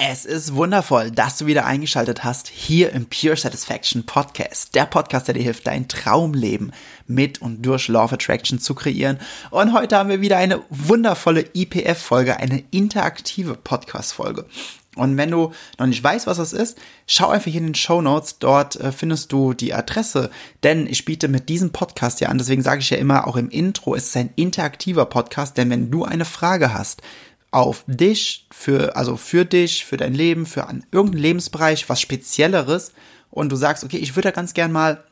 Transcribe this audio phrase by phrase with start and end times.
[0.00, 4.76] Es ist wundervoll, dass du wieder eingeschaltet hast hier im Pure Satisfaction Podcast.
[4.76, 6.72] Der Podcast, der dir hilft, dein Traumleben
[7.08, 9.18] mit und durch Law of Attraction zu kreieren.
[9.50, 14.46] Und heute haben wir wieder eine wundervolle IPF-Folge, eine interaktive Podcast-Folge.
[14.94, 18.00] Und wenn du noch nicht weißt, was das ist, schau einfach hier in den Show
[18.00, 18.38] Notes.
[18.38, 20.30] Dort äh, findest du die Adresse.
[20.62, 23.50] Denn ich biete mit diesem Podcast ja an, deswegen sage ich ja immer auch im
[23.50, 25.56] Intro, es ist ein interaktiver Podcast.
[25.56, 27.02] Denn wenn du eine Frage hast
[27.50, 32.92] auf dich, für, also für dich, für dein Leben, für einen, irgendeinen Lebensbereich, was Spezielleres,
[33.30, 35.04] und du sagst, okay, ich würde da ganz gern mal,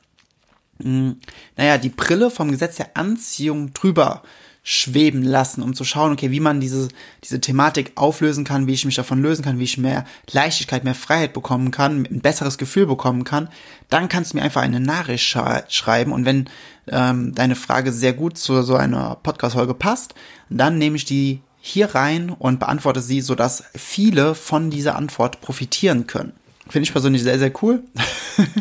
[0.78, 1.20] mh, hm,
[1.56, 4.23] naja, die Brille vom Gesetz der Anziehung drüber
[4.69, 6.89] schweben lassen, um zu schauen, okay, wie man diese,
[7.23, 10.97] diese Thematik auflösen kann, wie ich mich davon lösen kann, wie ich mehr Leichtigkeit, mehr
[10.97, 13.48] Freiheit bekommen kann, ein besseres Gefühl bekommen kann,
[13.91, 15.25] dann kannst du mir einfach eine Nachricht
[15.69, 16.11] schreiben.
[16.11, 16.50] Und wenn
[16.89, 20.17] ähm, deine Frage sehr gut zu so einer Podcast-Folge passt,
[20.50, 26.06] dann nehme ich die hier rein und beantworte sie, sodass viele von dieser Antwort profitieren
[26.06, 26.33] können.
[26.69, 27.83] Finde ich persönlich sehr, sehr cool.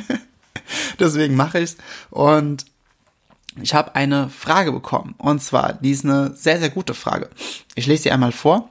[0.99, 1.77] Deswegen mache ich's
[2.09, 2.65] und
[3.61, 5.15] ich habe eine Frage bekommen.
[5.17, 7.29] Und zwar, die ist eine sehr, sehr gute Frage.
[7.75, 8.69] Ich lese sie einmal vor.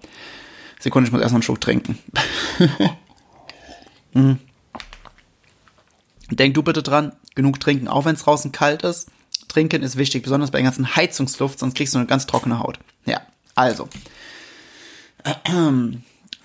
[0.81, 1.99] Sekunde, ich muss erstmal einen Schluck trinken.
[4.13, 4.39] hm.
[6.31, 9.09] Denk du bitte dran, genug trinken, auch wenn es draußen kalt ist.
[9.49, 12.81] Trinken ist wichtig, besonders bei der ganzen Heizungsluft, sonst kriegst du eine ganz trockene Haut.
[13.07, 13.21] Ja,
[13.55, 13.89] also.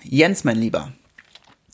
[0.02, 0.92] Jens, mein Lieber,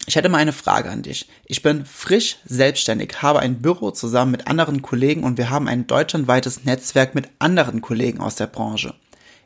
[0.06, 1.28] ich hätte mal eine Frage an dich.
[1.46, 5.86] Ich bin frisch selbstständig, habe ein Büro zusammen mit anderen Kollegen und wir haben ein
[5.88, 8.94] deutschlandweites Netzwerk mit anderen Kollegen aus der Branche.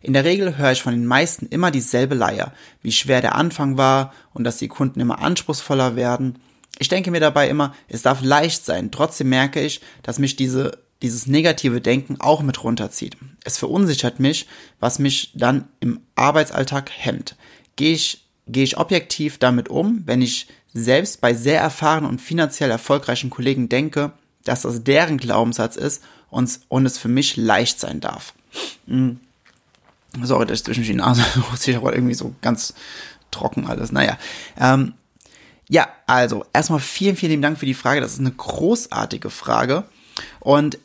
[0.02, 3.78] In der Regel höre ich von den meisten immer dieselbe Leier, wie schwer der Anfang
[3.78, 6.38] war und dass die Kunden immer anspruchsvoller werden.
[6.78, 8.90] Ich denke mir dabei immer, es darf leicht sein.
[8.90, 13.16] Trotzdem merke ich, dass mich diese, dieses negative Denken auch mit runterzieht.
[13.44, 14.46] Es verunsichert mich,
[14.80, 17.36] was mich dann im Arbeitsalltag hemmt.
[17.76, 22.70] Gehe ich gehe ich objektiv damit um, wenn ich selbst bei sehr erfahrenen und finanziell
[22.70, 24.12] erfolgreichen Kollegen denke,
[24.44, 28.34] dass das deren Glaubenssatz ist und, und es für mich leicht sein darf.
[28.86, 29.20] Hm.
[30.22, 32.74] Sorry, dass ich zwischen die Nase rutsche, aber irgendwie so ganz
[33.30, 33.92] trocken alles.
[33.92, 34.18] Naja.
[34.58, 34.94] Ähm,
[35.68, 38.00] ja, also erstmal vielen, vielen Dank für die Frage.
[38.00, 39.84] Das ist eine großartige Frage.
[40.40, 40.78] Und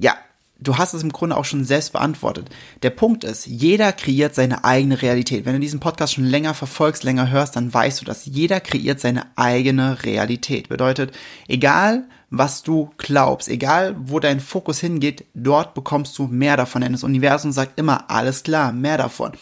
[0.00, 0.16] ja,
[0.58, 2.48] du hast es im Grunde auch schon selbst beantwortet.
[2.82, 5.44] Der Punkt ist, jeder kreiert seine eigene Realität.
[5.44, 9.00] Wenn du diesen Podcast schon länger verfolgst, länger hörst, dann weißt du, dass jeder kreiert
[9.00, 10.68] seine eigene Realität.
[10.68, 11.12] Bedeutet,
[11.48, 16.82] egal was du glaubst, egal wo dein Fokus hingeht, dort bekommst du mehr davon.
[16.82, 19.32] Denn das Universum sagt immer, alles klar, mehr davon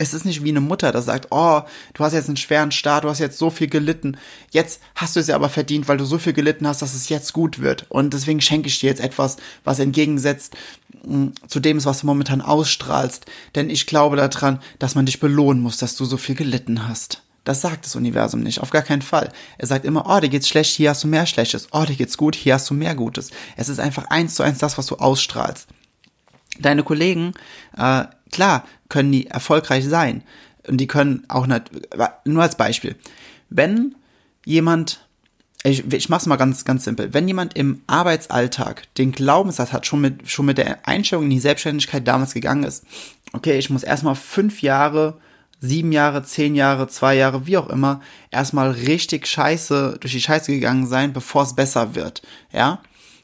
[0.00, 1.60] es ist nicht wie eine Mutter, das sagt, oh,
[1.92, 4.16] du hast jetzt einen schweren Start, du hast jetzt so viel gelitten,
[4.50, 7.10] jetzt hast du es ja aber verdient, weil du so viel gelitten hast, dass es
[7.10, 7.84] jetzt gut wird.
[7.90, 10.56] Und deswegen schenke ich dir jetzt etwas, was entgegensetzt
[11.04, 13.26] mm, zu dem ist, was du momentan ausstrahlst.
[13.54, 17.22] Denn ich glaube daran, dass man dich belohnen muss, dass du so viel gelitten hast.
[17.44, 19.30] Das sagt das Universum nicht, auf gar keinen Fall.
[19.58, 21.68] Er sagt immer, oh, dir geht's schlecht, hier hast du mehr Schlechtes.
[21.72, 23.30] Oh, dir geht's gut, hier hast du mehr Gutes.
[23.58, 25.68] Es ist einfach eins zu eins das, was du ausstrahlst.
[26.58, 27.34] Deine Kollegen,
[27.76, 30.22] äh, klar, können die erfolgreich sein.
[30.68, 31.70] Und die können auch nicht,
[32.26, 32.96] nur als Beispiel.
[33.48, 33.94] Wenn
[34.44, 35.00] jemand,
[35.62, 37.14] ich, ich mach's mal ganz, ganz simpel.
[37.14, 41.40] Wenn jemand im Arbeitsalltag den Glaubenssatz hat, schon mit, schon mit der Einstellung in die
[41.40, 42.84] Selbstständigkeit damals gegangen ist,
[43.32, 45.18] okay, ich muss erstmal fünf Jahre,
[45.60, 48.00] sieben Jahre, zehn Jahre, zwei Jahre, wie auch immer,
[48.30, 52.80] erstmal richtig scheiße, durch die Scheiße gegangen sein, bevor es besser wird, ja?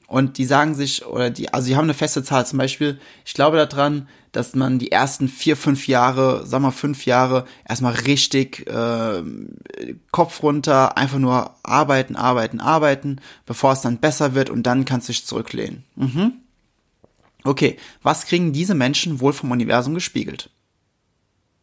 [0.09, 3.34] Und die sagen sich, oder die, also die haben eine feste Zahl, zum Beispiel, ich
[3.34, 4.06] glaube daran,
[4.37, 9.23] dass man die ersten vier, fünf Jahre, sag mal fünf Jahre, erstmal richtig äh,
[10.11, 15.09] Kopf runter, einfach nur arbeiten, arbeiten, arbeiten, bevor es dann besser wird und dann kannst
[15.09, 15.85] du dich zurücklehnen.
[15.97, 16.35] Mhm.
[17.44, 20.50] Okay, was kriegen diese Menschen wohl vom Universum gespiegelt?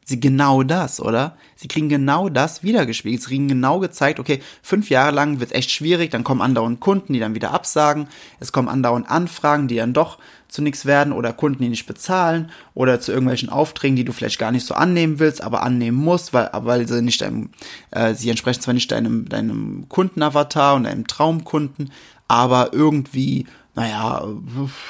[0.05, 1.37] Sie genau das, oder?
[1.55, 3.21] Sie kriegen genau das wiedergespiegelt.
[3.21, 6.79] Sie kriegen genau gezeigt, okay, fünf Jahre lang wird es echt schwierig, dann kommen andauernd
[6.79, 8.07] Kunden, die dann wieder absagen,
[8.39, 10.17] es kommen andauernd Anfragen, die dann doch
[10.53, 14.37] zu nichts werden oder Kunden, die nicht bezahlen oder zu irgendwelchen Aufträgen, die du vielleicht
[14.37, 17.49] gar nicht so annehmen willst, aber annehmen musst, weil, weil sie nicht deinem,
[17.89, 21.91] äh, sie entsprechen zwar nicht deinem, deinem Kundenavatar und deinem Traumkunden,
[22.27, 24.27] aber irgendwie naja,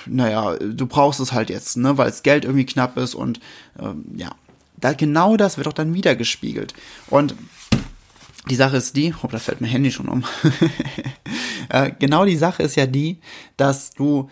[0.05, 3.39] naja, du brauchst es halt jetzt, ne, weil das Geld irgendwie knapp ist und
[3.79, 4.31] ähm, ja,
[4.75, 6.73] da genau das wird auch dann wieder gespiegelt.
[7.09, 7.35] Und
[8.49, 10.25] die Sache ist die, oh, da fällt mein Handy schon um.
[11.69, 13.21] äh, genau die Sache ist ja die,
[13.55, 14.29] dass du,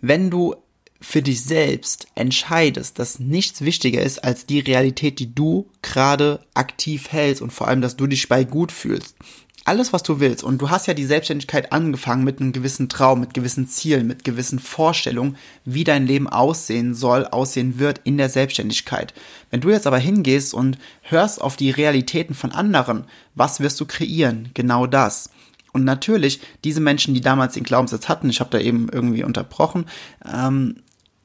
[0.00, 0.54] wenn du
[1.00, 7.10] für dich selbst entscheidest, dass nichts wichtiger ist als die Realität, die du gerade aktiv
[7.10, 9.16] hältst und vor allem, dass du dich bei gut fühlst.
[9.64, 10.42] Alles, was du willst.
[10.42, 14.24] Und du hast ja die Selbstständigkeit angefangen mit einem gewissen Traum, mit gewissen Zielen, mit
[14.24, 19.12] gewissen Vorstellungen, wie dein Leben aussehen soll, aussehen wird in der Selbstständigkeit.
[19.50, 23.04] Wenn du jetzt aber hingehst und hörst auf die Realitäten von anderen,
[23.34, 24.50] was wirst du kreieren?
[24.54, 25.30] Genau das.
[25.72, 29.86] Und natürlich, diese Menschen, die damals den Glaubenssatz hatten, ich habe da eben irgendwie unterbrochen,
[30.30, 30.76] ähm,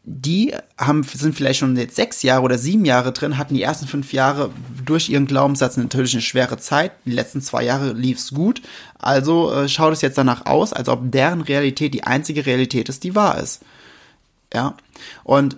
[0.07, 3.87] die haben, sind vielleicht schon jetzt sechs Jahre oder sieben Jahre drin, hatten die ersten
[3.87, 4.51] fünf Jahre
[4.85, 6.91] durch ihren Glaubenssatz natürlich eine schwere Zeit.
[7.05, 8.61] Die letzten zwei Jahre lief's gut.
[8.99, 13.03] Also äh, schaut es jetzt danach aus, als ob deren Realität die einzige Realität ist,
[13.03, 13.63] die wahr ist.
[14.53, 14.77] Ja.
[15.23, 15.57] Und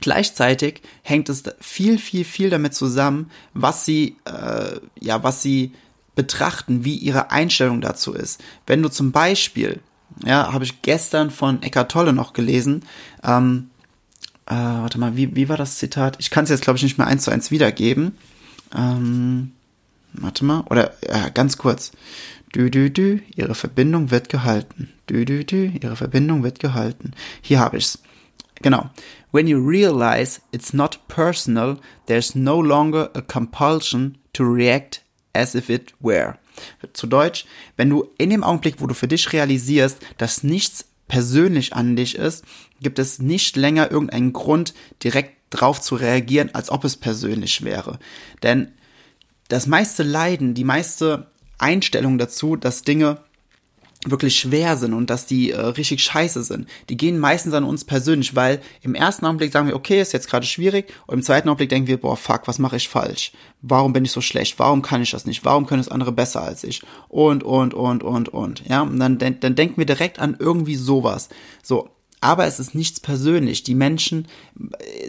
[0.00, 5.72] gleichzeitig hängt es viel, viel, viel damit zusammen, was sie, äh, ja, was sie
[6.14, 8.42] betrachten, wie ihre Einstellung dazu ist.
[8.66, 9.80] Wenn du zum Beispiel
[10.24, 12.82] ja, habe ich gestern von Eckart Tolle noch gelesen.
[13.22, 13.70] Ähm,
[14.46, 16.16] äh, warte mal, wie, wie war das Zitat?
[16.18, 18.16] Ich kann es jetzt, glaube ich, nicht mehr eins zu eins wiedergeben.
[18.76, 19.52] Ähm,
[20.12, 21.92] warte mal, oder ja, ganz kurz.
[22.54, 24.90] Dü, dü, dü, ihre Verbindung wird gehalten.
[25.08, 27.12] Dü, dü, dü, ihre Verbindung wird gehalten.
[27.40, 28.00] Hier habe ich's.
[28.62, 28.90] Genau.
[29.32, 35.68] When you realize it's not personal, there's no longer a compulsion to react as if
[35.68, 36.36] it were.
[36.92, 37.46] Zu Deutsch,
[37.76, 42.14] wenn du in dem Augenblick, wo du für dich realisierst, dass nichts persönlich an dich
[42.14, 42.44] ist,
[42.80, 47.98] gibt es nicht länger irgendeinen Grund, direkt drauf zu reagieren, als ob es persönlich wäre.
[48.42, 48.72] Denn
[49.48, 51.26] das meiste Leiden, die meiste
[51.58, 53.18] Einstellung dazu, dass Dinge
[54.06, 56.66] wirklich schwer sind und dass die äh, richtig scheiße sind.
[56.88, 60.30] Die gehen meistens an uns persönlich, weil im ersten Augenblick sagen wir, okay, ist jetzt
[60.30, 63.32] gerade schwierig und im zweiten Augenblick denken wir, boah, fuck, was mache ich falsch?
[63.60, 64.58] Warum bin ich so schlecht?
[64.58, 65.44] Warum kann ich das nicht?
[65.44, 66.82] Warum können es andere besser als ich?
[67.08, 68.66] Und, und, und, und, und.
[68.66, 71.28] Ja, und dann, dann denken wir direkt an irgendwie sowas.
[71.62, 71.90] So,
[72.22, 73.62] aber es ist nichts persönlich.
[73.62, 74.28] Die Menschen,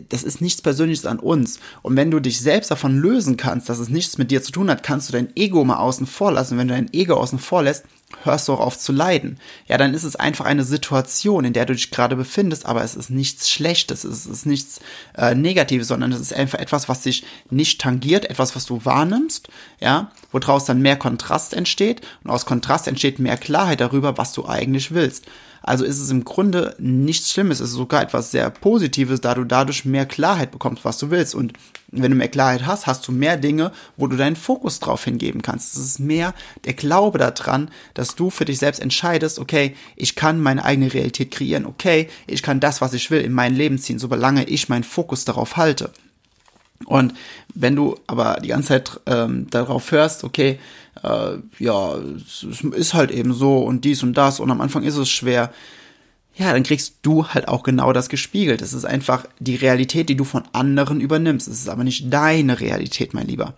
[0.09, 1.59] das ist nichts Persönliches an uns.
[1.81, 4.69] Und wenn du dich selbst davon lösen kannst, dass es nichts mit dir zu tun
[4.69, 6.57] hat, kannst du dein Ego mal außen vor lassen.
[6.57, 7.83] Wenn du dein Ego außen vor lässt,
[8.23, 9.39] hörst du auch auf zu leiden.
[9.67, 12.95] Ja, dann ist es einfach eine Situation, in der du dich gerade befindest, aber es
[12.95, 14.79] ist nichts Schlechtes, es ist nichts
[15.17, 19.49] äh, Negatives, sondern es ist einfach etwas, was dich nicht tangiert, etwas, was du wahrnimmst,
[19.79, 24.47] ja, woraus dann mehr Kontrast entsteht und aus Kontrast entsteht mehr Klarheit darüber, was du
[24.47, 25.25] eigentlich willst.
[25.63, 29.43] Also ist es im Grunde nichts Schlimmes, es ist sogar etwas sehr Positives, da du
[29.43, 31.35] dadurch mehr Klarheit bekommst, was du willst.
[31.35, 31.53] Und
[31.91, 35.43] wenn du mehr Klarheit hast, hast du mehr Dinge, wo du deinen Fokus drauf hingeben
[35.43, 35.75] kannst.
[35.75, 36.33] Es ist mehr
[36.65, 41.29] der Glaube daran, dass du für dich selbst entscheidest, okay, ich kann meine eigene Realität
[41.29, 44.83] kreieren, okay, ich kann das, was ich will, in mein Leben ziehen, solange ich meinen
[44.83, 45.91] Fokus darauf halte.
[46.85, 47.13] Und
[47.53, 50.59] wenn du aber die ganze Zeit ähm, darauf hörst, okay,
[51.03, 54.97] äh, ja, es ist halt eben so und dies und das und am Anfang ist
[54.97, 55.51] es schwer,
[56.35, 58.61] ja, dann kriegst du halt auch genau das gespiegelt.
[58.61, 61.47] Es ist einfach die Realität, die du von anderen übernimmst.
[61.47, 63.53] Es ist aber nicht deine Realität, mein Lieber.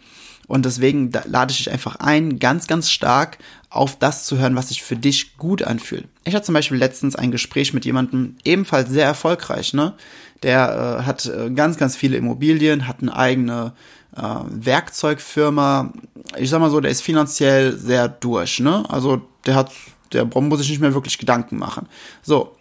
[0.47, 3.37] Und deswegen lade ich dich einfach ein, ganz, ganz stark
[3.69, 6.07] auf das zu hören, was sich für dich gut anfühlt.
[6.25, 9.93] Ich hatte zum Beispiel letztens ein Gespräch mit jemandem, ebenfalls sehr erfolgreich, ne?
[10.41, 13.73] Der äh, hat äh, ganz, ganz viele Immobilien, hat eine eigene
[14.15, 15.93] Werkzeugfirma.
[16.37, 18.83] Ich sag mal so, der ist finanziell sehr durch, ne?
[18.89, 19.71] Also der hat,
[20.11, 21.87] der muss sich nicht mehr wirklich Gedanken machen.
[22.21, 22.55] So.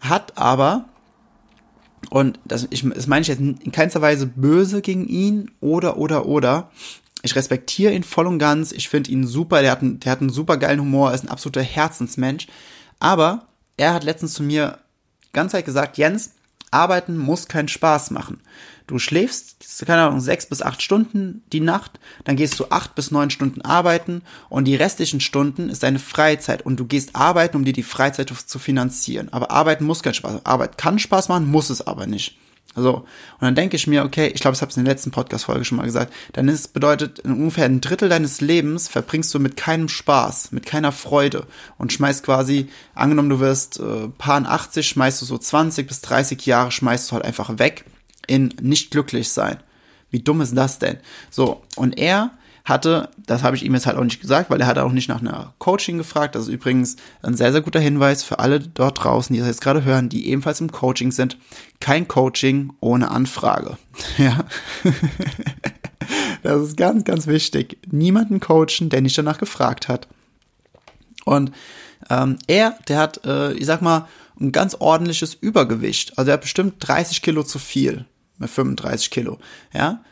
[0.00, 0.84] Hat aber
[2.10, 6.26] und das, ich, das meine ich jetzt in keinster Weise böse gegen ihn oder, oder,
[6.26, 6.70] oder.
[7.22, 8.70] Ich respektiere ihn voll und ganz.
[8.72, 9.62] Ich finde ihn super.
[9.62, 11.08] Der hat, einen, der hat einen super geilen Humor.
[11.08, 12.46] Er ist ein absoluter Herzensmensch.
[13.00, 13.46] Aber
[13.76, 14.78] er hat letztens zu mir
[15.32, 16.34] ganz Zeit gesagt, Jens,
[16.74, 18.40] arbeiten muss keinen Spaß machen.
[18.86, 23.10] Du schläfst, keine Ahnung, sechs bis acht Stunden die Nacht, dann gehst du acht bis
[23.10, 27.64] neun Stunden arbeiten und die restlichen Stunden ist deine Freizeit und du gehst arbeiten, um
[27.64, 29.32] dir die Freizeit zu finanzieren.
[29.32, 30.46] Aber arbeiten muss keinen Spaß machen.
[30.46, 32.36] Arbeit kann Spaß machen, muss es aber nicht.
[32.76, 33.06] So, und
[33.40, 35.78] dann denke ich mir, okay, ich glaube, ich habe es in der letzten Podcast-Folge schon
[35.78, 40.50] mal gesagt, dann ist bedeutet, ungefähr ein Drittel deines Lebens verbringst du mit keinem Spaß,
[40.50, 41.46] mit keiner Freude
[41.78, 46.44] und schmeißt quasi, angenommen du wirst äh, paar 80, schmeißt du so 20 bis 30
[46.46, 47.84] Jahre, schmeißt du halt einfach weg
[48.26, 49.58] in nicht glücklich sein.
[50.10, 50.98] Wie dumm ist das denn?
[51.30, 52.32] So, und er
[52.64, 55.08] hatte, das habe ich ihm jetzt halt auch nicht gesagt, weil er hat auch nicht
[55.08, 56.34] nach einer Coaching gefragt.
[56.34, 59.60] Das ist übrigens ein sehr, sehr guter Hinweis für alle dort draußen, die das jetzt
[59.60, 61.36] gerade hören, die ebenfalls im Coaching sind.
[61.80, 63.76] Kein Coaching ohne Anfrage.
[64.18, 64.44] Ja.
[66.42, 67.78] das ist ganz, ganz wichtig.
[67.90, 70.08] Niemanden coachen, der nicht danach gefragt hat.
[71.24, 71.52] Und
[72.10, 74.08] ähm, er, der hat, äh, ich sag mal,
[74.40, 76.18] ein ganz ordentliches Übergewicht.
[76.18, 78.04] Also er hat bestimmt 30 Kilo zu viel.
[78.40, 79.38] 35 Kilo,
[79.72, 80.02] ja.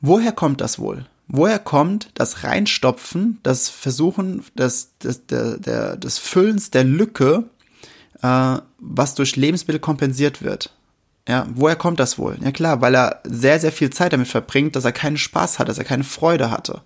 [0.00, 1.06] Woher kommt das wohl?
[1.32, 7.44] Woher kommt das Reinstopfen, das Versuchen des, des, der, der, des Füllens der Lücke,
[8.20, 10.74] äh, was durch Lebensmittel kompensiert wird?
[11.28, 12.36] Ja, woher kommt das wohl?
[12.42, 15.68] Ja klar, weil er sehr, sehr viel Zeit damit verbringt, dass er keinen Spaß hat,
[15.68, 16.82] dass er keine Freude hatte.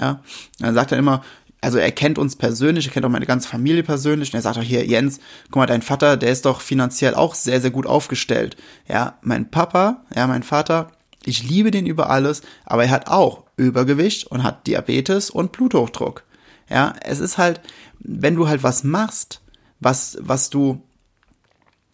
[0.00, 0.22] Ja,
[0.60, 1.22] er sagt dann immer,
[1.60, 4.56] also er kennt uns persönlich, er kennt auch meine ganze Familie persönlich und er sagt
[4.56, 7.86] auch hier, Jens, guck mal, dein Vater, der ist doch finanziell auch sehr, sehr gut
[7.86, 8.56] aufgestellt.
[8.88, 10.90] Ja, mein Papa, ja, mein Vater,
[11.26, 16.24] ich liebe den über alles, aber er hat auch Übergewicht und hat Diabetes und Bluthochdruck.
[16.68, 17.60] Ja, es ist halt,
[18.00, 19.40] wenn du halt was machst,
[19.80, 20.82] was, was du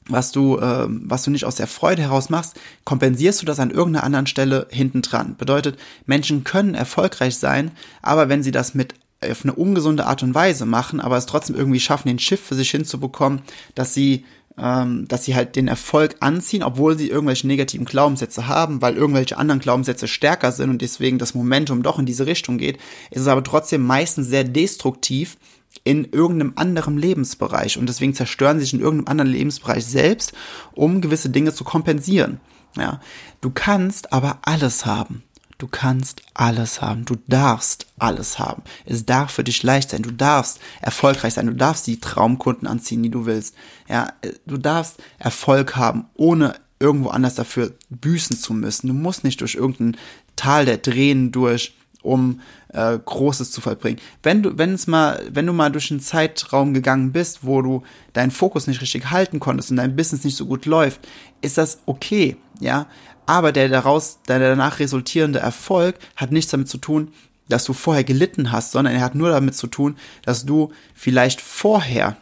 [0.08, 3.70] was du, äh, was du nicht aus der Freude heraus machst, kompensierst du das an
[3.70, 5.36] irgendeiner anderen Stelle hinten dran.
[5.36, 7.70] Bedeutet, Menschen können erfolgreich sein,
[8.02, 11.54] aber wenn sie das mit auf eine ungesunde Art und Weise machen, aber es trotzdem
[11.54, 13.42] irgendwie schaffen, den Schiff für sich hinzubekommen,
[13.74, 14.24] dass sie
[14.60, 19.38] ähm, dass sie halt den Erfolg anziehen, obwohl sie irgendwelche negativen Glaubenssätze haben, weil irgendwelche
[19.38, 22.78] anderen Glaubenssätze stärker sind und deswegen das Momentum doch in diese Richtung geht,
[23.10, 25.38] ist es aber trotzdem meistens sehr destruktiv
[25.84, 30.32] in irgendeinem anderen Lebensbereich und deswegen zerstören sie sich in irgendeinem anderen Lebensbereich selbst,
[30.72, 32.40] um gewisse Dinge zu kompensieren.
[32.76, 33.00] Ja,
[33.40, 35.22] du kannst aber alles haben.
[35.60, 37.04] Du kannst alles haben.
[37.04, 38.62] Du darfst alles haben.
[38.86, 40.00] Es darf für dich leicht sein.
[40.00, 41.46] Du darfst erfolgreich sein.
[41.46, 43.54] Du darfst die Traumkunden anziehen, die du willst.
[43.86, 44.10] Ja,
[44.46, 48.88] du darfst Erfolg haben, ohne irgendwo anders dafür büßen zu müssen.
[48.88, 49.98] Du musst nicht durch irgendein
[50.34, 54.00] Tal der Tränen durch, um äh, Großes zu vollbringen.
[54.22, 57.82] Wenn du, wenn es mal, wenn du mal durch einen Zeitraum gegangen bist, wo du
[58.14, 61.06] deinen Fokus nicht richtig halten konntest und dein Business nicht so gut läuft,
[61.42, 62.86] ist das okay, ja
[63.30, 67.12] aber der daraus, der danach resultierende Erfolg hat nichts damit zu tun,
[67.48, 71.40] dass du vorher gelitten hast, sondern er hat nur damit zu tun, dass du vielleicht
[71.40, 72.16] vorher,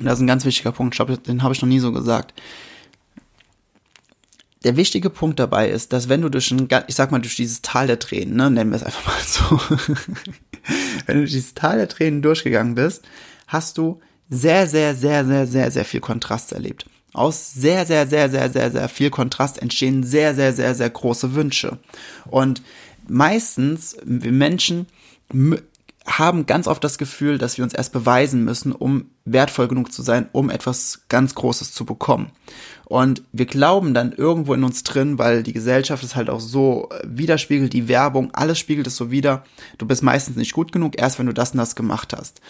[0.00, 2.32] und das ist ein ganz wichtiger Punkt, den habe ich noch nie so gesagt,
[4.64, 7.60] der wichtige Punkt dabei ist, dass wenn du durch ein, ich sag mal, durch dieses
[7.60, 9.60] Tal der Tränen, ne, nennen wir es einfach mal so,
[11.06, 13.02] wenn du durch dieses Tal der Tränen durchgegangen bist,
[13.48, 16.86] hast du sehr, sehr, sehr, sehr, sehr, sehr viel Kontrast erlebt.
[17.12, 21.34] Aus sehr, sehr, sehr, sehr, sehr, sehr viel Kontrast entstehen sehr, sehr, sehr, sehr große
[21.34, 21.78] Wünsche.
[22.30, 22.62] Und
[23.06, 24.86] meistens, wir Menschen
[26.06, 30.02] haben ganz oft das Gefühl, dass wir uns erst beweisen müssen, um wertvoll genug zu
[30.02, 32.32] sein, um etwas ganz Großes zu bekommen.
[32.84, 36.88] Und wir glauben dann irgendwo in uns drin, weil die Gesellschaft es halt auch so
[37.04, 39.44] widerspiegelt, die Werbung, alles spiegelt es so wider.
[39.78, 42.40] Du bist meistens nicht gut genug, erst wenn du das und das gemacht hast.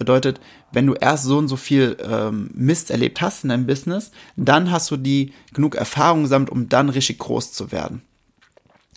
[0.00, 0.40] Bedeutet,
[0.72, 4.70] wenn du erst so und so viel ähm, Mist erlebt hast in deinem Business, dann
[4.70, 8.00] hast du die genug Erfahrung gesammelt, um dann richtig groß zu werden.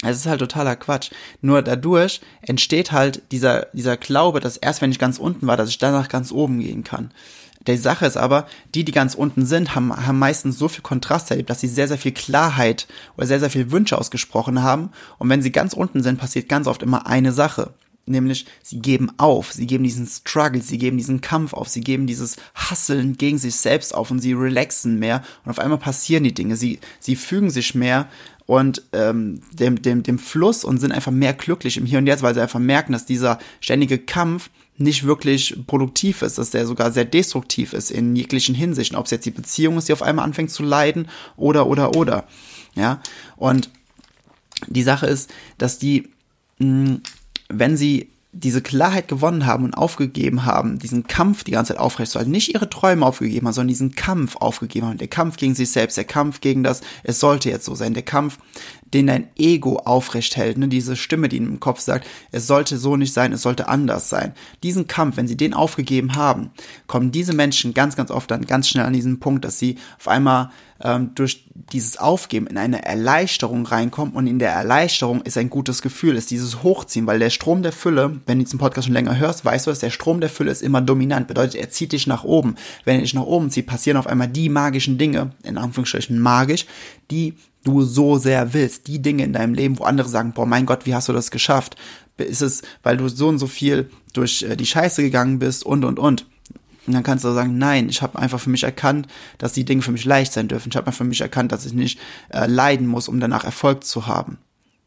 [0.02, 1.12] Es ist halt totaler Quatsch.
[1.42, 5.68] Nur dadurch entsteht halt dieser, dieser Glaube, dass erst wenn ich ganz unten war, dass
[5.68, 7.12] ich danach ganz oben gehen kann.
[7.68, 11.32] Die Sache ist aber, die, die ganz unten sind, haben, haben meistens so viel Kontrast
[11.32, 14.92] erlebt, dass sie sehr, sehr viel Klarheit oder sehr, sehr viel Wünsche ausgesprochen haben.
[15.18, 17.74] Und wenn sie ganz unten sind, passiert ganz oft immer eine Sache
[18.06, 22.08] nämlich sie geben auf, sie geben diesen Struggle, sie geben diesen Kampf auf, sie geben
[22.08, 26.34] dieses Hasseln gegen sich selbst auf und sie relaxen mehr und auf einmal passieren die
[26.34, 28.10] Dinge, sie, sie fügen sich mehr
[28.46, 32.24] und ähm, dem, dem, dem Fluss und sind einfach mehr glücklich im Hier und Jetzt,
[32.24, 36.92] weil sie einfach merken, dass dieser ständige Kampf nicht wirklich produktiv ist, dass der sogar
[36.92, 40.26] sehr destruktiv ist in jeglichen Hinsichten, ob es jetzt die Beziehung ist, die auf einmal
[40.26, 41.08] anfängt zu leiden
[41.38, 42.28] oder oder oder,
[42.76, 43.02] ja,
[43.38, 43.70] und
[44.68, 46.10] die Sache ist, dass die
[46.60, 47.00] mh,
[47.60, 52.32] wenn sie diese Klarheit gewonnen haben und aufgegeben haben, diesen Kampf die ganze Zeit aufrechtzuerhalten,
[52.32, 55.98] nicht ihre Träume aufgegeben haben, sondern diesen Kampf aufgegeben haben, der Kampf gegen sich selbst,
[55.98, 58.40] der Kampf gegen das, es sollte jetzt so sein, der Kampf,
[58.92, 60.68] den dein Ego aufrecht hält, ne?
[60.68, 64.34] diese Stimme, die im Kopf sagt, es sollte so nicht sein, es sollte anders sein.
[64.64, 66.50] Diesen Kampf, wenn sie den aufgegeben haben,
[66.88, 70.08] kommen diese Menschen ganz, ganz oft dann ganz schnell an diesen Punkt, dass sie auf
[70.08, 70.50] einmal
[70.84, 75.82] ähm, durch dieses Aufgeben in eine Erleichterung reinkommen und in der Erleichterung ist ein gutes
[75.82, 79.18] Gefühl, ist dieses Hochziehen, weil der Strom der Fülle, wenn du diesen Podcast schon länger
[79.18, 82.06] hörst, weißt du, dass der Strom der Fülle ist immer dominant, bedeutet, er zieht dich
[82.06, 82.56] nach oben.
[82.84, 86.66] Wenn er dich nach oben zieht, passieren auf einmal die magischen Dinge, in Anführungsstrichen magisch,
[87.10, 90.66] die du so sehr willst, die Dinge in deinem Leben, wo andere sagen, boah, mein
[90.66, 91.78] Gott, wie hast du das geschafft?
[92.18, 95.86] Ist es, weil du so und so viel durch äh, die Scheiße gegangen bist und
[95.86, 96.26] und und.
[96.86, 99.82] Und dann kannst du sagen, nein, ich habe einfach für mich erkannt, dass die Dinge
[99.82, 100.70] für mich leicht sein dürfen.
[100.70, 102.00] Ich habe für mich erkannt, dass ich nicht
[102.30, 104.38] äh, leiden muss, um danach Erfolg zu haben.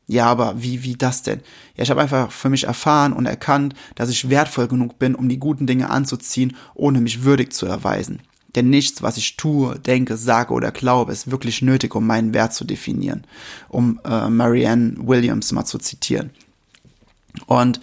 [0.09, 1.41] Ja, aber wie, wie das denn?
[1.75, 5.29] Ja, ich habe einfach für mich erfahren und erkannt, dass ich wertvoll genug bin, um
[5.29, 8.21] die guten Dinge anzuziehen, ohne mich würdig zu erweisen.
[8.55, 12.55] Denn nichts, was ich tue, denke, sage oder glaube, ist wirklich nötig, um meinen Wert
[12.55, 13.25] zu definieren.
[13.69, 16.31] Um äh, Marianne Williams mal zu zitieren.
[17.47, 17.81] Und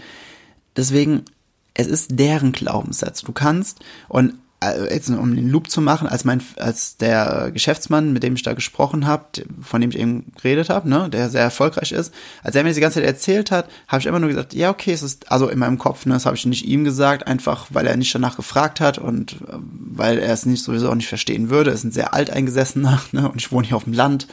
[0.75, 1.25] deswegen
[1.74, 3.22] es ist deren Glaubenssatz.
[3.22, 8.13] Du kannst, und äh, jetzt um den Loop zu machen, als mein, als der Geschäftsmann,
[8.13, 9.25] mit dem ich da gesprochen habe,
[9.62, 12.13] von dem ich eben geredet habe, ne, der sehr erfolgreich ist,
[12.44, 14.92] als er mir die ganze Zeit erzählt hat, habe ich immer nur gesagt, ja okay,
[14.92, 17.88] es ist, also in meinem Kopf, ne, das habe ich nicht ihm gesagt, einfach weil
[17.88, 19.58] er nicht danach gefragt hat und äh,
[19.96, 21.72] weil er es nicht sowieso auch nicht verstehen würde.
[21.72, 24.27] Er ist ein sehr alteingesessener, ne, und ich wohne hier auf dem Land.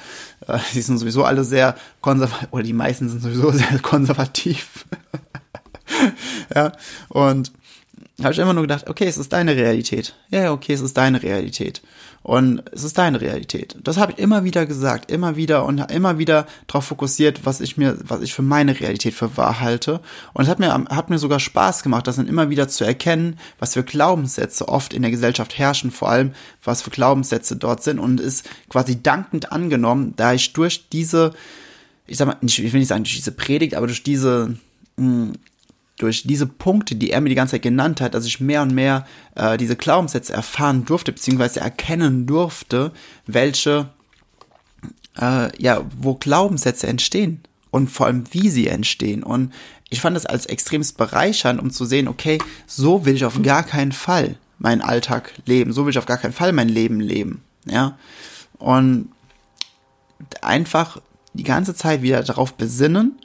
[0.47, 4.87] Äh, die sind sowieso alle sehr konservativ, oder die meisten sind sowieso sehr konservativ.
[6.55, 6.73] ja,
[7.09, 7.53] und
[8.23, 10.15] habe ich immer nur gedacht, okay, es ist deine Realität.
[10.31, 11.81] Ja, okay, es ist deine Realität.
[12.23, 13.77] Und es ist deine Realität.
[13.83, 17.79] Das habe ich immer wieder gesagt, immer wieder und immer wieder darauf fokussiert, was ich
[17.79, 20.01] mir, was ich für meine Realität für wahr halte.
[20.35, 23.39] Und es hat mir, hat mir sogar Spaß gemacht, das dann immer wieder zu erkennen,
[23.59, 26.33] was für Glaubenssätze oft in der Gesellschaft herrschen, vor allem
[26.63, 31.33] was für Glaubenssätze dort sind und ist quasi dankend angenommen, da ich durch diese,
[32.07, 34.57] ich sag mal, ich will nicht sagen durch diese Predigt, aber durch diese
[34.97, 35.33] mh, hm,
[36.01, 38.75] durch diese Punkte, die er mir die ganze Zeit genannt hat, dass ich mehr und
[38.75, 42.93] mehr äh, diese Glaubenssätze erfahren durfte, beziehungsweise erkennen durfte,
[43.27, 43.91] welche,
[45.19, 49.23] äh, ja, wo Glaubenssätze entstehen und vor allem wie sie entstehen.
[49.23, 49.53] Und
[49.91, 53.63] ich fand das als extremst bereichernd, um zu sehen, okay, so will ich auf gar
[53.63, 57.43] keinen Fall meinen Alltag leben, so will ich auf gar keinen Fall mein Leben leben,
[57.67, 57.99] ja.
[58.59, 59.11] Und
[60.43, 61.01] einfach
[61.33, 63.19] die ganze Zeit wieder darauf besinnen,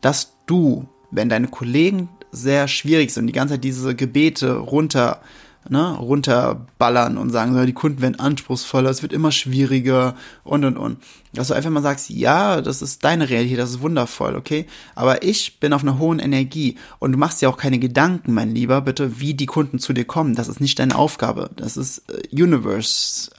[0.00, 5.20] dass du wenn deine Kollegen sehr schwierig sind, die ganze Zeit diese Gebete runter,
[5.68, 10.98] ne, runterballern und sagen, die Kunden werden anspruchsvoller, es wird immer schwieriger und und und.
[11.34, 14.66] Dass du einfach mal sagst, ja, das ist deine Realität, das ist wundervoll, okay?
[14.94, 18.54] Aber ich bin auf einer hohen Energie und du machst dir auch keine Gedanken, mein
[18.54, 20.34] Lieber, bitte, wie die Kunden zu dir kommen.
[20.34, 21.50] Das ist nicht deine Aufgabe.
[21.56, 23.30] Das ist äh, Universe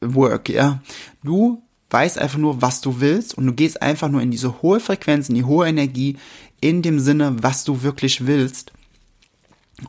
[0.00, 0.80] Work, ja.
[1.22, 4.80] Du weißt einfach nur, was du willst und du gehst einfach nur in diese hohe
[4.80, 6.16] Frequenz, in die hohe Energie,
[6.60, 8.72] in dem Sinne, was du wirklich willst.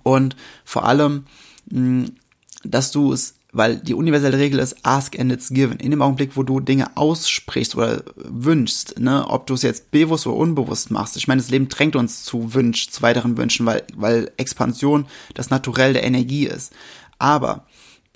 [0.03, 0.35] Und
[0.65, 1.25] vor allem,
[1.71, 2.05] mm,
[2.63, 5.79] dass du es, weil die universelle Regel ist, ask and it's given.
[5.79, 10.27] In dem Augenblick, wo du Dinge aussprichst oder wünschst, ne, ob du es jetzt bewusst
[10.27, 11.17] oder unbewusst machst.
[11.17, 15.49] Ich meine, das Leben drängt uns zu Wünsch, zu weiteren Wünschen, weil, weil Expansion das
[15.49, 16.73] Naturell der Energie ist.
[17.17, 17.65] Aber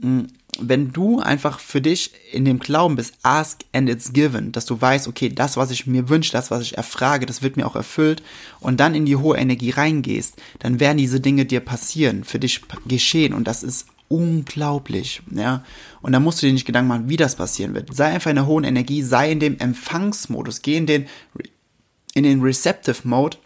[0.01, 0.25] mm,
[0.59, 4.79] wenn du einfach für dich in dem Glauben bist, ask and it's given, dass du
[4.79, 7.75] weißt, okay, das, was ich mir wünsche, das, was ich erfrage, das wird mir auch
[7.75, 8.21] erfüllt
[8.59, 12.61] und dann in die hohe Energie reingehst, dann werden diese Dinge dir passieren, für dich
[12.85, 15.63] geschehen und das ist unglaublich, ja.
[16.01, 17.95] Und da musst du dir nicht Gedanken machen, wie das passieren wird.
[17.95, 21.07] Sei einfach in der hohen Energie, sei in dem Empfangsmodus, geh in den,
[22.13, 23.37] in den Receptive Mode.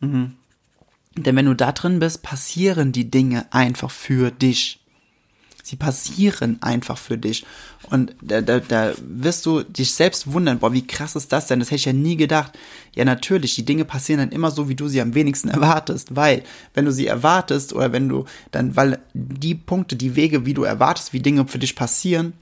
[0.00, 0.34] Mhm.
[1.16, 4.81] Denn wenn du da drin bist, passieren die Dinge einfach für dich.
[5.62, 7.46] Sie passieren einfach für dich.
[7.90, 11.60] Und da, da, da wirst du dich selbst wundern, boah, wie krass ist das denn?
[11.60, 12.58] Das hätte ich ja nie gedacht.
[12.94, 16.16] Ja, natürlich, die Dinge passieren dann immer so, wie du sie am wenigsten erwartest.
[16.16, 16.42] Weil,
[16.74, 20.64] wenn du sie erwartest oder wenn du dann, weil die Punkte, die Wege, wie du
[20.64, 22.32] erwartest, wie Dinge für dich passieren,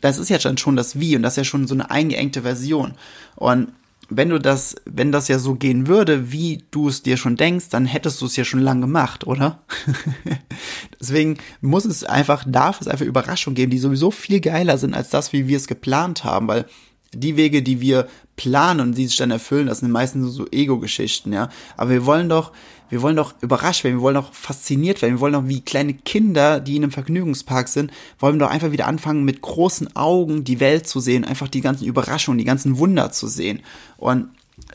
[0.00, 2.42] das ist ja dann schon das Wie und das ist ja schon so eine eingeengte
[2.42, 2.94] Version.
[3.36, 3.72] Und
[4.10, 7.68] wenn du das, wenn das ja so gehen würde, wie du es dir schon denkst,
[7.70, 9.62] dann hättest du es ja schon lange gemacht, oder?
[11.00, 15.10] Deswegen muss es einfach, darf es einfach Überraschungen geben, die sowieso viel geiler sind als
[15.10, 16.66] das, wie wir es geplant haben, weil
[17.14, 21.32] die Wege, die wir planen und die sich dann erfüllen, das sind meistens so Ego-Geschichten,
[21.32, 21.48] ja.
[21.76, 22.52] Aber wir wollen doch,
[22.90, 25.94] wir wollen doch überrascht werden, wir wollen doch fasziniert werden, wir wollen doch wie kleine
[25.94, 30.60] Kinder, die in einem Vergnügungspark sind, wollen doch einfach wieder anfangen, mit großen Augen die
[30.60, 33.60] Welt zu sehen, einfach die ganzen Überraschungen, die ganzen Wunder zu sehen.
[33.96, 34.28] Und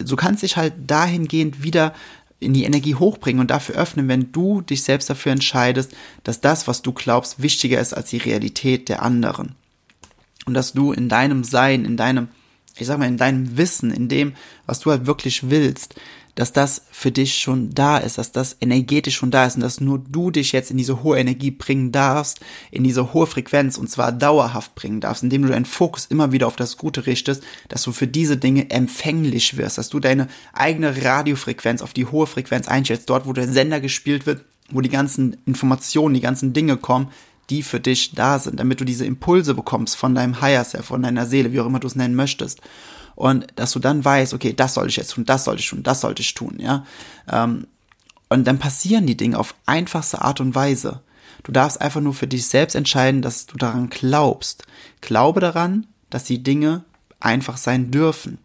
[0.04, 1.94] so kannst dich halt dahingehend wieder
[2.40, 6.68] in die Energie hochbringen und dafür öffnen, wenn du dich selbst dafür entscheidest, dass das,
[6.68, 9.56] was du glaubst, wichtiger ist als die Realität der anderen
[10.46, 12.30] und dass du in deinem Sein, in deinem,
[12.78, 14.34] ich sag mal, in deinem Wissen, in dem,
[14.66, 15.96] was du halt wirklich willst,
[16.36, 19.80] dass das für dich schon da ist, dass das energetisch schon da ist und dass
[19.80, 23.90] nur du dich jetzt in diese hohe Energie bringen darfst, in diese hohe Frequenz und
[23.90, 27.84] zwar dauerhaft bringen darfst, indem du deinen Fokus immer wieder auf das Gute richtest, dass
[27.84, 32.68] du für diese Dinge empfänglich wirst, dass du deine eigene Radiofrequenz auf die hohe Frequenz
[32.68, 37.10] einstellst, dort wo der Sender gespielt wird, wo die ganzen Informationen, die ganzen Dinge kommen,
[37.50, 41.04] die für dich da sind, damit du diese Impulse bekommst von deinem Higher Self, von
[41.04, 42.62] deiner Seele, wie auch immer du es nennen möchtest.
[43.16, 45.84] Und dass du dann weißt, okay, das sollte ich jetzt tun, das sollte ich tun,
[45.84, 46.86] das sollte ich tun, ja.
[47.32, 47.68] Ähm,
[48.28, 51.02] und dann passieren die Dinge auf einfachste Art und Weise.
[51.44, 54.66] Du darfst einfach nur für dich selbst entscheiden, dass du daran glaubst.
[55.02, 56.84] Glaube daran, dass die Dinge
[57.20, 58.40] einfach sein dürfen.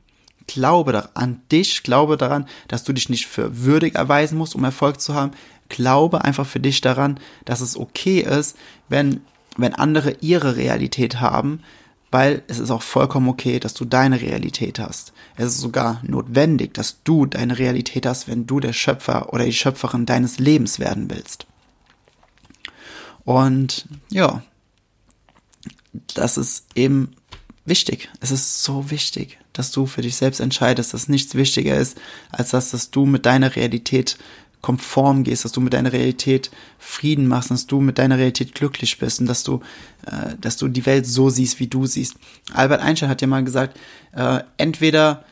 [0.47, 5.01] Glaube an dich, glaube daran, dass du dich nicht für würdig erweisen musst, um Erfolg
[5.01, 5.33] zu haben
[5.71, 8.57] glaube einfach für dich daran, dass es okay ist,
[8.91, 9.23] wenn,
[9.57, 11.63] wenn andere ihre Realität haben,
[12.11, 15.13] weil es ist auch vollkommen okay, dass du deine Realität hast.
[15.37, 19.53] Es ist sogar notwendig, dass du deine Realität hast, wenn du der Schöpfer oder die
[19.53, 21.47] Schöpferin deines Lebens werden willst.
[23.25, 24.43] Und ja,
[26.15, 27.13] das ist eben
[27.65, 28.09] wichtig.
[28.21, 31.97] Es ist so wichtig, dass du für dich selbst entscheidest, dass nichts wichtiger ist,
[32.31, 34.19] als dass, dass du mit deiner Realität
[34.61, 38.99] konform gehst, dass du mit deiner Realität Frieden machst, dass du mit deiner Realität glücklich
[38.99, 39.61] bist und dass du,
[40.07, 42.17] äh, dass du die Welt so siehst, wie du siehst.
[42.53, 43.79] Albert Einstein hat ja mal gesagt,
[44.13, 45.25] äh, entweder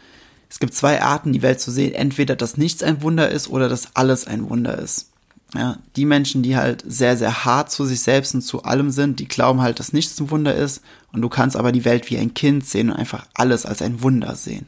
[0.51, 3.69] es gibt zwei Arten, die Welt zu sehen, entweder dass nichts ein Wunder ist oder
[3.69, 5.11] dass alles ein Wunder ist.
[5.55, 9.19] Ja, die Menschen, die halt sehr, sehr hart zu sich selbst und zu allem sind,
[9.19, 12.19] die glauben halt, dass nichts ein Wunder ist und du kannst aber die Welt wie
[12.19, 14.67] ein Kind sehen und einfach alles als ein Wunder sehen.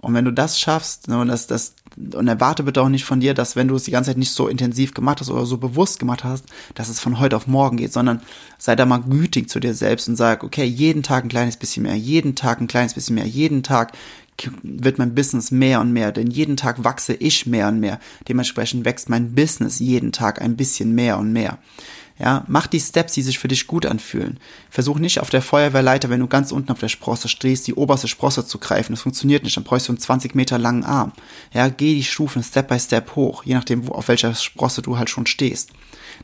[0.00, 1.74] Und wenn du das schaffst, ne, und das, das,
[2.14, 4.30] und erwarte bitte auch nicht von dir, dass wenn du es die ganze Zeit nicht
[4.30, 7.76] so intensiv gemacht hast oder so bewusst gemacht hast, dass es von heute auf morgen
[7.76, 8.20] geht, sondern
[8.58, 11.82] sei da mal gütig zu dir selbst und sag, okay, jeden Tag ein kleines bisschen
[11.82, 13.92] mehr, jeden Tag ein kleines bisschen mehr, jeden Tag
[14.62, 17.98] wird mein Business mehr und mehr, denn jeden Tag wachse ich mehr und mehr.
[18.28, 21.58] Dementsprechend wächst mein Business jeden Tag ein bisschen mehr und mehr.
[22.18, 24.40] Ja, mach die Steps, die sich für dich gut anfühlen.
[24.70, 28.08] Versuch nicht auf der Feuerwehrleiter, wenn du ganz unten auf der Sprosse stehst, die oberste
[28.08, 28.92] Sprosse zu greifen.
[28.92, 29.56] Das funktioniert nicht.
[29.56, 31.12] Dann brauchst du einen 20 Meter langen Arm.
[31.52, 34.98] Ja, geh die Stufen Step by Step hoch, je nachdem, wo, auf welcher Sprosse du
[34.98, 35.70] halt schon stehst.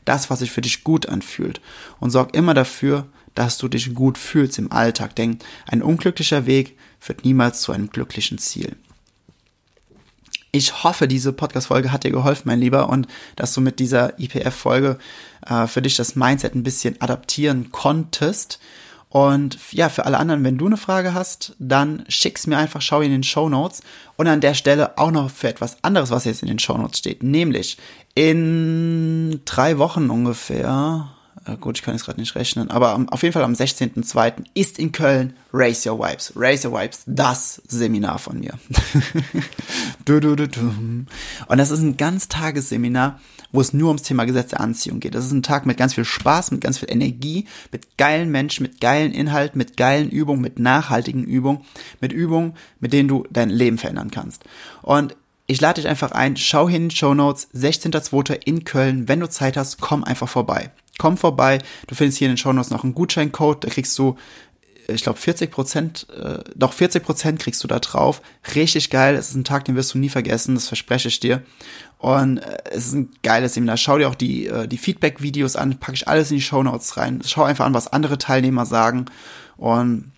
[0.03, 1.61] Das, was sich für dich gut anfühlt.
[1.99, 5.15] Und sorg immer dafür, dass du dich gut fühlst im Alltag.
[5.15, 8.75] Denn ein unglücklicher Weg führt niemals zu einem glücklichen Ziel.
[10.55, 14.97] Ich hoffe, diese Podcast-Folge hat dir geholfen, mein Lieber, und dass du mit dieser IPF-Folge
[15.45, 18.61] äh, für dich das Mindset ein bisschen adaptieren konntest.
[19.09, 23.01] Und ja, für alle anderen, wenn du eine Frage hast, dann schick's mir einfach, schau
[23.01, 23.81] in den Show Notes.
[24.15, 26.99] Und an der Stelle auch noch für etwas anderes, was jetzt in den Show Notes
[26.99, 27.21] steht.
[27.21, 27.77] Nämlich
[28.13, 31.14] in drei Wochen ungefähr, äh,
[31.59, 34.45] gut, ich kann jetzt gerade nicht rechnen, aber am, auf jeden Fall am 16.02.
[34.55, 36.33] ist in Köln Raise Your Vibes.
[36.35, 38.53] Raise Your Vibes, das Seminar von mir.
[41.47, 43.19] Und das ist ein Ganztagesseminar,
[43.51, 45.13] wo es nur ums Thema Gesetz der Anziehung geht.
[45.13, 48.63] Das ist ein Tag mit ganz viel Spaß, mit ganz viel Energie, mit geilen Menschen,
[48.63, 51.61] mit geilen Inhalten, mit geilen Übungen, mit nachhaltigen Übungen,
[52.01, 54.43] mit Übungen, mit denen du dein Leben verändern kannst.
[54.81, 55.15] Und
[55.47, 58.39] ich lade dich einfach ein, schau hin in Show Notes, 16.02.
[58.45, 59.07] in Köln.
[59.07, 61.59] Wenn du Zeit hast, komm einfach vorbei komm vorbei.
[61.87, 64.15] Du findest hier in den Shownotes noch einen Gutscheincode, da kriegst du
[64.87, 68.21] ich glaube 40 Prozent, äh, doch 40 Prozent kriegst du da drauf.
[68.53, 69.15] Richtig geil.
[69.15, 70.53] Es ist ein Tag, den wirst du nie vergessen.
[70.53, 71.41] Das verspreche ich dir.
[71.97, 73.77] Und äh, es ist ein geiles Seminar.
[73.77, 75.79] Schau dir auch die äh, die Feedback-Videos an.
[75.79, 77.21] Packe ich alles in die Show Notes rein.
[77.25, 79.05] Schau einfach an, was andere Teilnehmer sagen.
[79.57, 80.11] Und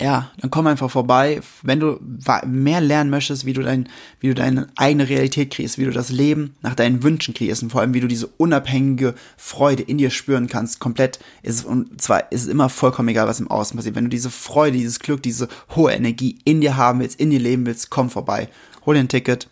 [0.00, 1.40] ja, dann komm einfach vorbei.
[1.62, 2.00] Wenn du
[2.46, 6.08] mehr lernen möchtest, wie du dein, wie du deine eigene Realität kriegst, wie du das
[6.08, 10.10] Leben nach deinen Wünschen kriegst und vor allem, wie du diese unabhängige Freude in dir
[10.10, 13.94] spüren kannst, komplett ist, und zwar ist es immer vollkommen egal, was im Außen passiert.
[13.94, 17.40] Wenn du diese Freude, dieses Glück, diese hohe Energie in dir haben willst, in dir
[17.40, 18.48] leben willst, komm vorbei.
[18.86, 19.48] Hol dir ein Ticket.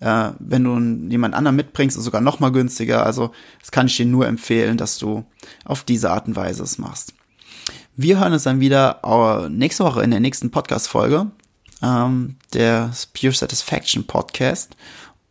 [0.00, 3.06] Äh, wenn du jemand anderen mitbringst, ist sogar noch mal günstiger.
[3.06, 5.24] Also, das kann ich dir nur empfehlen, dass du
[5.64, 7.15] auf diese Art und Weise es machst.
[7.98, 11.28] Wir hören uns dann wieder uh, nächste Woche in der nächsten Podcast-Folge,
[11.82, 14.76] ähm, der Pure Satisfaction Podcast.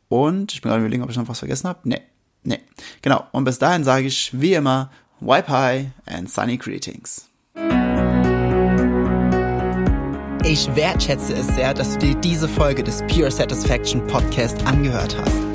[0.10, 1.80] Und ich bin gerade überlegen, ob ich noch was vergessen habe.
[1.84, 2.02] Nee,
[2.44, 2.60] nee.
[3.04, 3.24] Genau.
[3.32, 7.30] Und bis dahin sage ich wie immer, wipe high and sunny greetings.
[10.44, 15.55] Ich wertschätze es sehr, dass du dir diese Folge des Pure Satisfaction Podcast angehört hast.